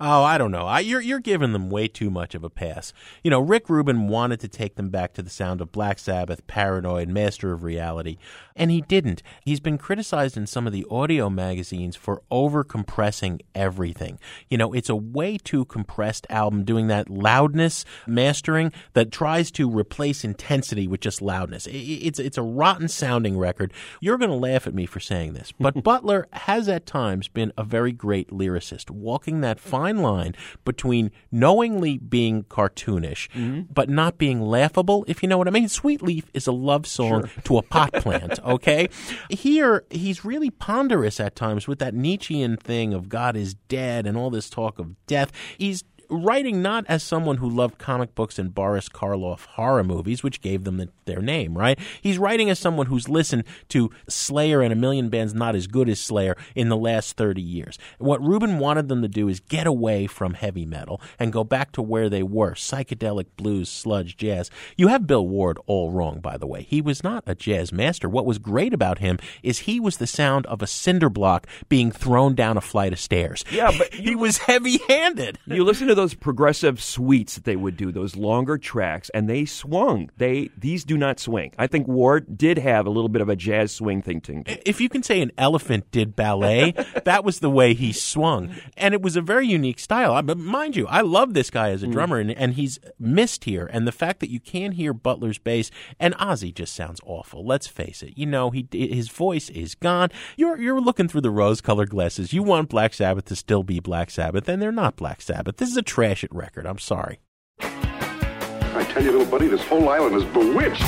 [0.02, 0.66] Oh, I don't know.
[0.66, 2.94] I, you're you're giving them way too much of a pass.
[3.22, 6.46] You know, Rick Rubin wanted to take them back to the sound of Black Sabbath,
[6.46, 8.16] Paranoid, Master of Reality,
[8.60, 9.22] and he didn't.
[9.44, 14.18] He's been criticized in some of the audio magazines for over compressing everything.
[14.48, 19.68] You know, it's a way too compressed album, doing that loudness mastering that tries to
[19.68, 21.66] replace intensity with just loudness.
[21.70, 23.72] It's it's a rotten sounding record.
[24.00, 27.52] You're going to laugh at me for saying this, but Butler has at times been
[27.56, 30.34] a very great lyricist, walking that fine line
[30.64, 33.62] between knowingly being cartoonish mm-hmm.
[33.72, 35.68] but not being laughable, if you know what I mean.
[35.68, 38.88] Sweet Leaf is a love song to a pot plant, okay?
[39.28, 44.16] Here, he's really ponderous at times with that Nietzschean thing of God is dead and
[44.16, 45.32] all this talk of death.
[45.56, 50.40] He's writing not as someone who loved comic books and Boris Karloff horror movies, which
[50.40, 51.78] gave them the, their name, right?
[52.00, 55.88] He's writing as someone who's listened to Slayer and a million bands not as good
[55.88, 57.78] as Slayer in the last 30 years.
[57.98, 61.72] What Rubin wanted them to do is get away from heavy metal and go back
[61.72, 64.50] to where they were psychedelic blues, sludge, jazz.
[64.76, 66.62] You have Bill Ward all wrong, by the way.
[66.62, 68.08] He was not a jazz master.
[68.08, 71.92] What was great about him is he was the sound of a cinder block being
[71.92, 73.44] thrown down a flight of stairs.
[73.50, 75.38] Yeah, but he was heavy handed.
[75.46, 79.44] You listen to those progressive suites that they would do, those longer tracks, and they
[79.44, 80.10] swung.
[80.16, 81.52] They these do not swing.
[81.58, 84.44] I think Ward did have a little bit of a jazz swing thing to him.
[84.46, 86.72] if you can say an elephant did ballet,
[87.04, 90.12] that was the way he swung, and it was a very unique style.
[90.12, 91.92] I- But mind you, I love this guy as a mm.
[91.92, 93.68] drummer, and, and he's missed here.
[93.72, 97.44] And the fact that you can't hear Butler's bass and Ozzy just sounds awful.
[97.44, 98.16] Let's face it.
[98.16, 100.08] You know, he his voice is gone.
[100.36, 102.32] You're you're looking through the rose-colored glasses.
[102.32, 105.58] You want Black Sabbath to still be Black Sabbath, and they're not Black Sabbath.
[105.58, 106.66] This is a trash it record.
[106.66, 107.18] I'm sorry.
[107.60, 110.86] I tell you, little buddy, this whole island is bewitched.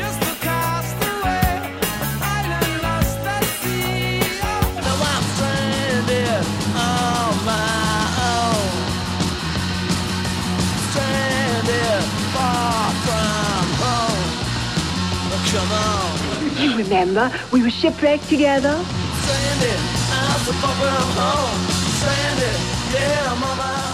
[0.00, 1.76] Just across the way,
[2.24, 4.24] island lost at sea.
[4.40, 6.40] Oh, now I'm stranded
[6.72, 8.72] on my own.
[10.88, 14.24] Stranded far from home.
[15.28, 16.16] Oh, come on.
[16.56, 18.72] You remember, we were shipwrecked together.
[19.20, 19.80] Stranded
[20.16, 21.60] out so far from home.
[22.00, 22.56] Stranded,
[22.94, 23.87] yeah, I'm on my own.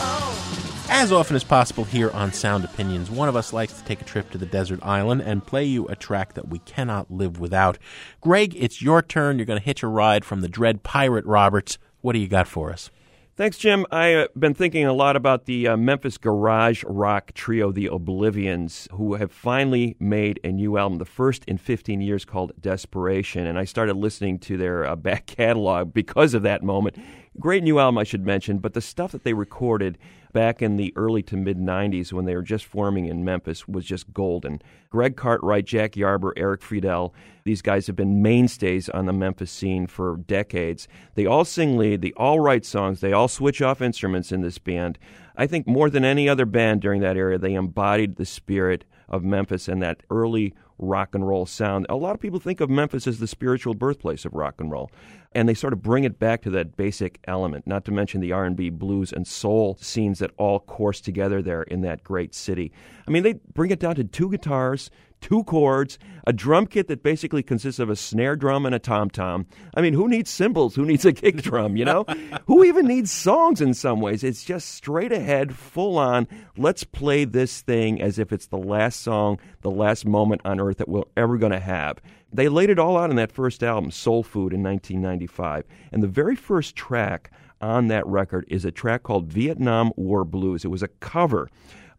[0.96, 4.04] As often as possible here on Sound Opinions, one of us likes to take a
[4.04, 7.78] trip to the desert island and play you a track that we cannot live without.
[8.20, 9.36] Greg, it's your turn.
[9.36, 11.78] You're going to hitch a ride from the dread Pirate Roberts.
[12.00, 12.92] What do you got for us?
[13.36, 13.84] Thanks, Jim.
[13.90, 18.86] I've uh, been thinking a lot about the uh, Memphis garage rock trio, the Oblivions,
[18.92, 23.48] who have finally made a new album, the first in 15 years, called Desperation.
[23.48, 26.96] And I started listening to their uh, back catalog because of that moment.
[27.40, 29.98] Great new album, I should mention, but the stuff that they recorded
[30.34, 33.86] back in the early to mid 90s when they were just forming in Memphis was
[33.86, 34.60] just golden.
[34.90, 37.12] Greg Cartwright, Jack Yarber, Eric Friedl,
[37.44, 40.86] these guys have been mainstays on the Memphis scene for decades.
[41.14, 44.58] They all sing lead, they all write songs, they all switch off instruments in this
[44.58, 44.98] band.
[45.36, 49.24] I think more than any other band during that era, they embodied the spirit of
[49.24, 51.86] Memphis and that early rock and roll sound.
[51.88, 54.90] A lot of people think of Memphis as the spiritual birthplace of rock and roll,
[55.34, 57.66] and they sort of bring it back to that basic element.
[57.66, 61.80] Not to mention the R&B, blues, and soul scenes that all course together there in
[61.82, 62.72] that great city.
[63.06, 67.02] I mean, they bring it down to two guitars, two chords, a drum kit that
[67.02, 69.46] basically consists of a snare drum and a tom tom.
[69.74, 70.74] I mean, who needs cymbals?
[70.74, 71.76] Who needs a kick drum?
[71.76, 72.04] You know,
[72.46, 74.22] who even needs songs in some ways?
[74.22, 76.28] It's just straight ahead, full on.
[76.56, 80.76] Let's play this thing as if it's the last song, the last moment on earth
[80.78, 81.98] that we're ever going to have.
[82.34, 85.64] They laid it all out in that first album, Soul Food, in 1995.
[85.92, 87.30] And the very first track
[87.60, 90.64] on that record is a track called Vietnam War Blues.
[90.64, 91.48] It was a cover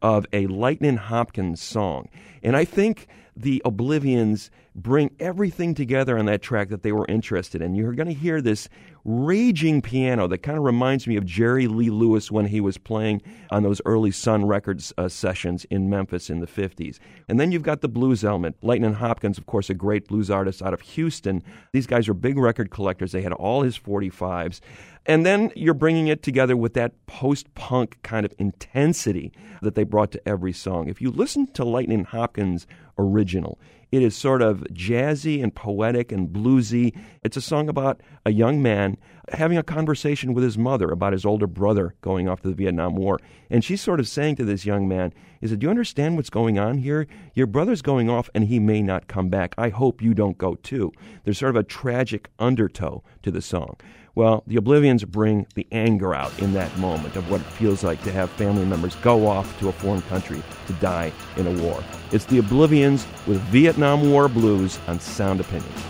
[0.01, 2.09] of a Lightning Hopkins song.
[2.43, 7.61] And I think the Oblivions bring everything together on that track that they were interested
[7.61, 7.75] in.
[7.75, 8.67] You're going to hear this
[9.05, 13.21] raging piano that kind of reminds me of Jerry Lee Lewis when he was playing
[13.51, 16.99] on those early Sun Records uh, sessions in Memphis in the 50s.
[17.29, 18.57] And then you've got the blues element.
[18.61, 21.43] Lightning Hopkins, of course, a great blues artist out of Houston.
[21.71, 23.11] These guys are big record collectors.
[23.11, 24.59] They had all his 45s.
[25.05, 29.31] And then you're bringing it together with that post punk kind of intensity
[29.61, 30.89] that they brought to every song.
[30.89, 32.65] If you listen to Lightning Hopkins'
[32.97, 33.59] original,
[33.91, 36.97] it is sort of jazzy and poetic and bluesy.
[37.23, 38.97] It's a song about a young man
[39.31, 42.95] having a conversation with his mother about his older brother going off to the Vietnam
[42.95, 43.19] War.
[43.49, 46.29] And she's sort of saying to this young man, is that, do you understand what's
[46.29, 47.07] going on here?
[47.33, 49.55] Your brother's going off and he may not come back.
[49.57, 50.91] I hope you don't go too.
[51.23, 53.77] There's sort of a tragic undertow to the song.
[54.15, 58.01] Well, the Oblivions bring the anger out in that moment of what it feels like
[58.03, 61.83] to have family members go off to a foreign country to die in a war.
[62.13, 65.83] It's the Oblivions with Vietnam War blues on Sound Opinions.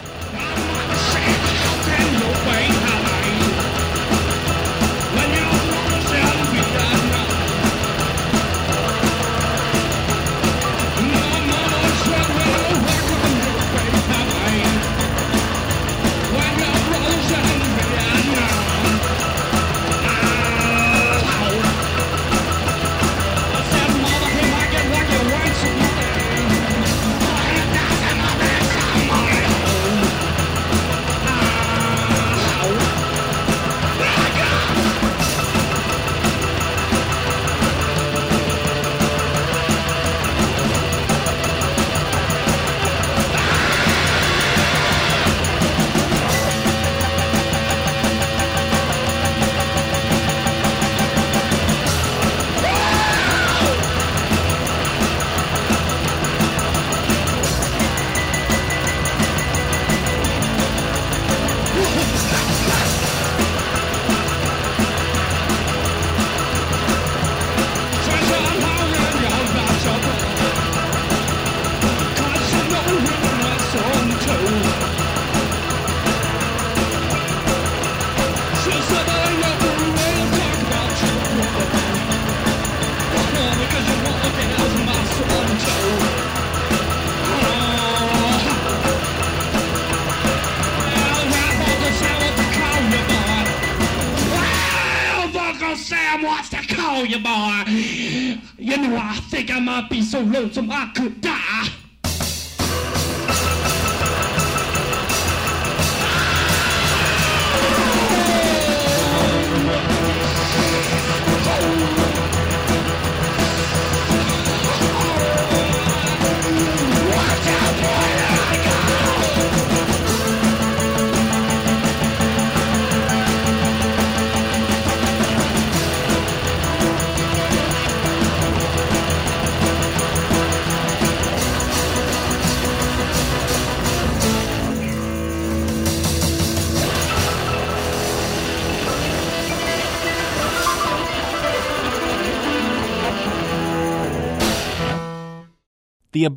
[100.35, 100.94] Might be so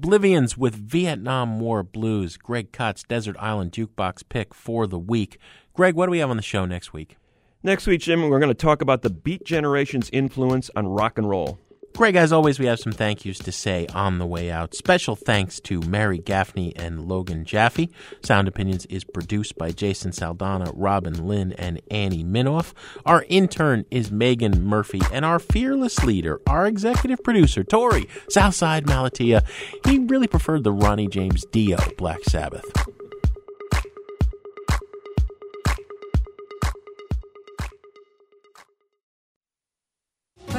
[0.09, 5.36] Oblivions with Vietnam War Blues, Greg Kot's Desert Island Jukebox pick for the week.
[5.74, 7.18] Greg, what do we have on the show next week?
[7.62, 11.28] Next week, Jim, we're going to talk about the Beat Generation's influence on rock and
[11.28, 11.59] roll.
[11.99, 14.72] Greg, as always, we have some thank yous to say on the way out.
[14.72, 17.90] Special thanks to Mary Gaffney and Logan Jaffe.
[18.22, 22.72] Sound Opinions is produced by Jason Saldanha, Robin Lynn, and Annie Minoff.
[23.05, 29.44] Our intern is Megan Murphy, and our fearless leader, our executive producer, Torey Southside Malatia.
[29.84, 32.64] He really preferred the Ronnie James Dio Black Sabbath.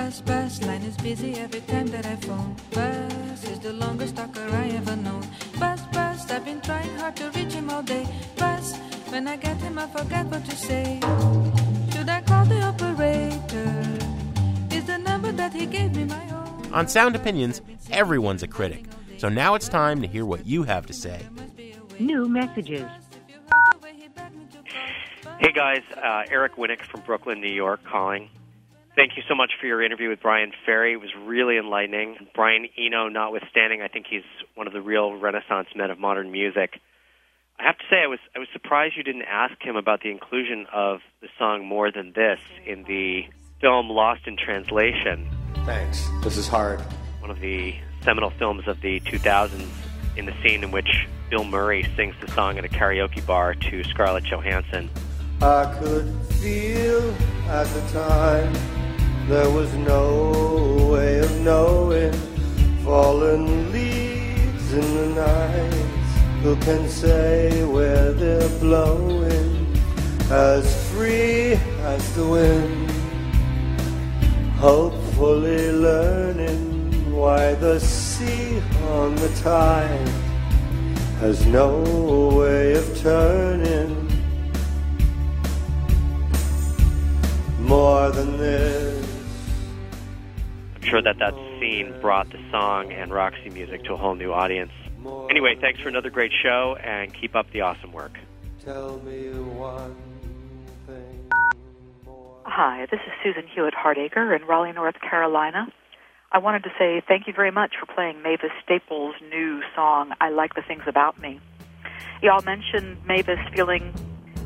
[0.09, 2.55] Bus, bus, line is busy every time that I phone.
[2.71, 5.21] Bus is the longest talker I ever known.
[5.59, 8.07] Bus, bus, I've been trying hard to reach him all day.
[8.35, 8.75] Bus,
[9.09, 10.99] when I get him, I forget what to say.
[11.93, 14.75] Should I call the operator?
[14.75, 16.73] Is the number that he gave me my own?
[16.73, 18.85] On Sound Opinions, everyone's a critic.
[19.19, 21.21] So now it's time to hear what you have to say.
[21.99, 22.89] New messages.
[25.37, 28.27] Hey guys, uh, Eric Winnick from Brooklyn, New York, calling.
[28.95, 30.93] Thank you so much for your interview with Bryan Ferry.
[30.93, 32.27] It was really enlightening.
[32.35, 34.23] Brian Eno, notwithstanding, I think he's
[34.55, 36.79] one of the real Renaissance men of modern music.
[37.59, 40.11] I have to say, I was I was surprised you didn't ask him about the
[40.11, 43.25] inclusion of the song "More Than This" in the
[43.61, 45.29] film Lost in Translation,
[45.65, 46.07] Thanks.
[46.23, 46.79] This is hard.
[47.19, 49.67] one of the seminal films of the 2000s.
[50.15, 53.83] In the scene in which Bill Murray sings the song at a karaoke bar to
[53.85, 54.89] Scarlett Johansson.
[55.41, 56.05] I could
[56.41, 57.15] feel
[57.47, 58.53] at the time
[59.29, 62.11] there was no way of knowing.
[62.83, 65.73] Fallen leaves in the night,
[66.43, 69.73] who can say where they're blowing?
[70.29, 72.91] As free as the wind,
[74.57, 80.09] hopefully learning why the sea on the tide
[81.21, 81.81] has no
[82.35, 84.08] way of turning.
[87.69, 89.05] More than this.
[90.75, 94.33] I'm sure that that scene brought the song and Roxy music to a whole new
[94.33, 94.71] audience.
[95.29, 98.17] Anyway, thanks for another great show and keep up the awesome work.
[98.65, 99.95] Tell me one
[102.45, 105.71] Hi, this is Susan Hewitt Hardacre in Raleigh, North Carolina.
[106.31, 110.29] I wanted to say thank you very much for playing Mavis Staples' new song, I
[110.29, 111.39] Like the Things About Me.
[112.23, 113.93] Y'all mentioned Mavis feeling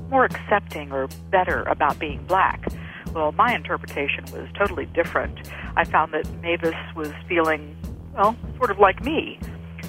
[0.10, 2.68] more accepting or better about being black.
[3.14, 5.52] Well, my interpretation was totally different.
[5.76, 7.76] I found that Mavis was feeling,
[8.16, 9.40] well, sort of like me,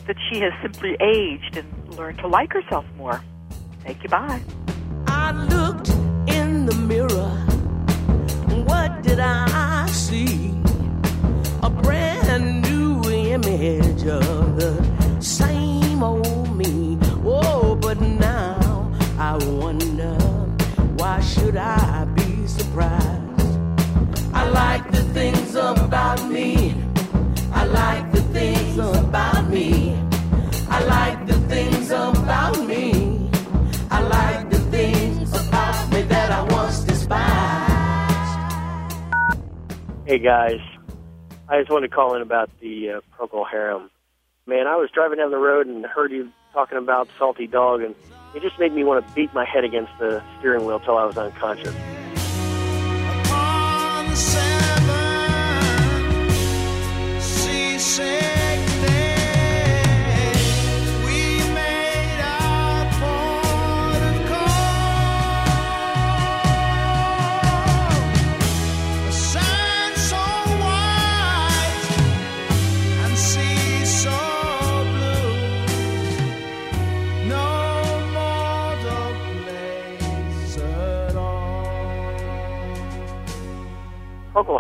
[0.06, 3.22] that she has simply aged and learned to like herself more.
[3.80, 4.42] Thank you, bye.
[5.06, 5.88] I looked
[6.28, 7.30] in the mirror.
[8.64, 10.50] What did I see?
[11.62, 16.98] A brand new image of the same old me.
[17.24, 20.14] Oh, but now I wonder
[20.98, 23.40] why should I be surprised?
[24.34, 26.74] I like the things about me.
[27.52, 29.94] I like the things about me.
[30.68, 33.30] I like the things about me.
[33.90, 37.74] I like the things about me that I once despised.
[40.06, 40.60] Hey guys,
[41.48, 43.90] I just wanted to call in about the uh, Procol Harum.
[44.46, 47.94] Man, I was driving down the road and heard you talking about Salty Dog, and
[48.34, 51.04] it just made me want to beat my head against the steering wheel till I
[51.04, 51.74] was unconscious.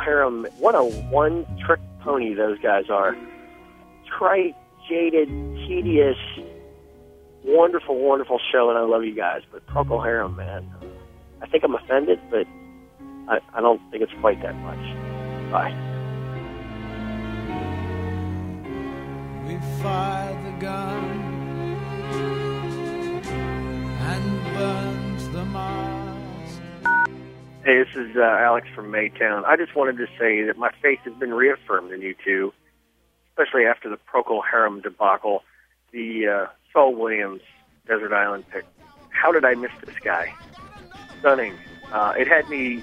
[0.04, 3.16] Harum, what a one-trick oh pony those guys are.
[4.18, 4.54] Trite,
[4.88, 5.28] jaded,
[5.66, 6.18] tedious,
[7.44, 9.42] wonderful, wonderful show, and I love you guys.
[9.50, 10.70] But Procol Harum, man,
[11.42, 12.46] I think I'm offended, but
[13.28, 14.78] I, I don't think it's quite that much.
[15.50, 15.74] Bye.
[19.46, 21.04] We fired the gun
[24.00, 25.93] and burned the mast.
[27.64, 29.42] Hey, this is uh, Alex from Maytown.
[29.46, 32.52] I just wanted to say that my faith has been reaffirmed in you two,
[33.30, 35.42] especially after the Procol Harum debacle,
[35.90, 37.40] the uh, Saul Williams
[37.88, 38.66] Desert Island pick.
[39.08, 40.34] How did I miss this guy?
[41.20, 41.54] Stunning.
[41.90, 42.82] Uh, it had me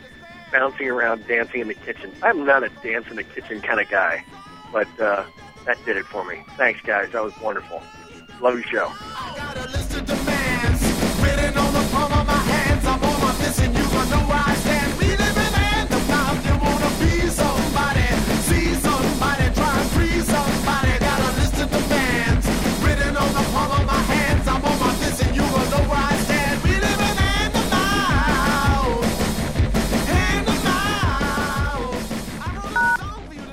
[0.51, 2.11] bouncing around, dancing in the kitchen.
[2.23, 4.25] I'm not a dance in the kitchen kind of guy,
[4.73, 5.23] but uh,
[5.67, 6.41] that did it for me.
[6.57, 7.11] Thanks, guys.
[7.11, 7.83] That was wonderful.
[8.41, 8.91] Love your show.
[11.23, 11.51] Written